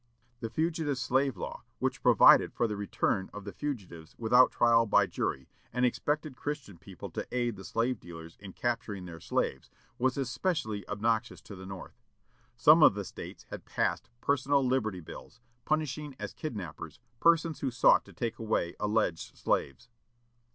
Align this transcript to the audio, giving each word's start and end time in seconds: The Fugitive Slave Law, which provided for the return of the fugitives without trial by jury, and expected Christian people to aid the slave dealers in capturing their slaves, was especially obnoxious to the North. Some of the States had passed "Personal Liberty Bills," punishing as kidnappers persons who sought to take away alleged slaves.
The 0.39 0.49
Fugitive 0.49 0.97
Slave 0.97 1.37
Law, 1.37 1.61
which 1.77 2.01
provided 2.01 2.53
for 2.55 2.67
the 2.67 2.75
return 2.75 3.29
of 3.33 3.43
the 3.45 3.53
fugitives 3.53 4.15
without 4.17 4.49
trial 4.49 4.87
by 4.87 5.05
jury, 5.05 5.47
and 5.71 5.85
expected 5.85 6.35
Christian 6.35 6.79
people 6.79 7.11
to 7.11 7.27
aid 7.31 7.55
the 7.55 7.63
slave 7.63 7.99
dealers 7.99 8.35
in 8.39 8.53
capturing 8.53 9.05
their 9.05 9.19
slaves, 9.19 9.69
was 9.99 10.17
especially 10.17 10.87
obnoxious 10.89 11.39
to 11.41 11.55
the 11.55 11.67
North. 11.67 12.01
Some 12.57 12.81
of 12.81 12.95
the 12.95 13.05
States 13.05 13.45
had 13.51 13.63
passed 13.63 14.09
"Personal 14.21 14.65
Liberty 14.65 15.01
Bills," 15.01 15.39
punishing 15.65 16.15
as 16.19 16.33
kidnappers 16.33 16.99
persons 17.19 17.59
who 17.59 17.69
sought 17.69 18.03
to 18.05 18.11
take 18.13 18.39
away 18.39 18.73
alleged 18.79 19.37
slaves. 19.37 19.87